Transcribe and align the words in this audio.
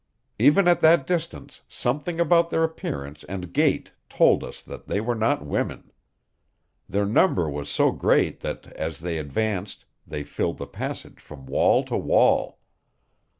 Even 0.39 0.67
at 0.67 0.81
that 0.81 1.05
distance 1.05 1.61
something 1.67 2.19
about 2.19 2.49
their 2.49 2.63
appearance 2.63 3.23
and 3.25 3.53
gait 3.53 3.91
told 4.09 4.43
us 4.43 4.63
that 4.63 4.87
they 4.87 4.99
were 4.99 5.13
not 5.13 5.45
women. 5.45 5.91
Their 6.89 7.05
number 7.05 7.47
was 7.47 7.69
so 7.69 7.91
great 7.91 8.39
that 8.39 8.65
as 8.73 9.01
they 9.01 9.19
advanced 9.19 9.85
they 10.07 10.23
filled 10.23 10.57
the 10.57 10.65
passage 10.65 11.19
from 11.19 11.45
wall 11.45 11.83
to 11.83 11.97
wall. 11.97 12.57